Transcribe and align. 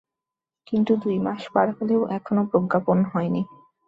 কিন্তু 0.67 0.91
দুই 1.03 1.17
মাস 1.25 1.41
পার 1.53 1.67
হলেও 1.77 2.01
এখনো 2.17 2.41
প্রজ্ঞাপন 2.51 2.97
হয়নি। 3.11 3.41